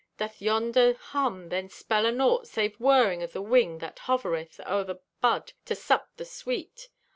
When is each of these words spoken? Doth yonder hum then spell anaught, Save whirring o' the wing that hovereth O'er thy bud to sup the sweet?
Doth 0.17 0.41
yonder 0.41 0.93
hum 0.95 1.49
then 1.49 1.69
spell 1.69 2.05
anaught, 2.07 2.47
Save 2.47 2.75
whirring 2.79 3.21
o' 3.21 3.27
the 3.27 3.39
wing 3.39 3.77
that 3.77 3.99
hovereth 3.99 4.59
O'er 4.65 4.83
thy 4.83 4.95
bud 5.21 5.53
to 5.65 5.75
sup 5.75 6.09
the 6.17 6.25
sweet? 6.25 6.89